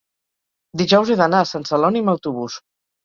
[0.81, 2.57] dijous he d'anar a Sant Celoni amb autobús.